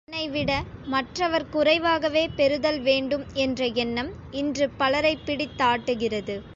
தன்னைவிட 0.07 0.51
மற்றவர் 0.85 1.49
குறைவாகவே 1.49 2.27
பெறுதல் 2.29 2.79
வேண்டும் 2.79 3.25
என்ற 3.33 3.65
எண்ணம் 3.75 4.09
இன்று 4.31 4.69
பலரைப் 4.69 5.25
பிடித்தாட்டுகிறது. 5.25 6.35